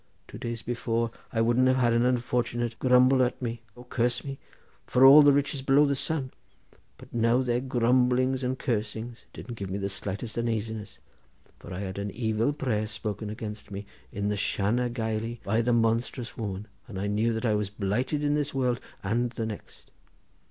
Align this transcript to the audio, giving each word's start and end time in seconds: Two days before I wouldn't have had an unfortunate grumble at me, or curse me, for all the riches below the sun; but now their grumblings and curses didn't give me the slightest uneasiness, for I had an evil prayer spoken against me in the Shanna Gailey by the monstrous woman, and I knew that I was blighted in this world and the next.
Two 0.27 0.39
days 0.39 0.63
before 0.63 1.11
I 1.31 1.41
wouldn't 1.41 1.67
have 1.67 1.77
had 1.77 1.93
an 1.93 2.07
unfortunate 2.07 2.79
grumble 2.79 3.21
at 3.21 3.39
me, 3.39 3.61
or 3.75 3.85
curse 3.85 4.23
me, 4.25 4.39
for 4.87 5.05
all 5.05 5.21
the 5.21 5.31
riches 5.31 5.61
below 5.61 5.85
the 5.85 5.93
sun; 5.95 6.31
but 6.97 7.13
now 7.13 7.43
their 7.43 7.59
grumblings 7.61 8.43
and 8.43 8.57
curses 8.57 9.25
didn't 9.31 9.59
give 9.59 9.69
me 9.69 9.77
the 9.77 9.89
slightest 9.89 10.39
uneasiness, 10.39 10.97
for 11.59 11.71
I 11.71 11.81
had 11.81 11.99
an 11.99 12.09
evil 12.09 12.51
prayer 12.51 12.87
spoken 12.87 13.29
against 13.29 13.69
me 13.69 13.85
in 14.11 14.29
the 14.29 14.37
Shanna 14.37 14.89
Gailey 14.89 15.39
by 15.43 15.61
the 15.61 15.71
monstrous 15.71 16.35
woman, 16.35 16.67
and 16.87 16.99
I 16.99 17.05
knew 17.05 17.31
that 17.33 17.45
I 17.45 17.53
was 17.53 17.69
blighted 17.69 18.23
in 18.23 18.33
this 18.33 18.55
world 18.55 18.79
and 19.03 19.29
the 19.29 19.45
next. 19.45 19.91